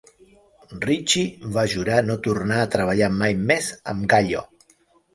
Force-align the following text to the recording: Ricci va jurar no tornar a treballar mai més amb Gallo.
Ricci 0.85 1.25
va 1.59 1.67
jurar 1.75 2.01
no 2.09 2.17
tornar 2.31 2.59
a 2.65 2.73
treballar 2.79 3.13
mai 3.23 3.39
més 3.47 3.73
amb 3.95 4.13
Gallo. 4.17 4.47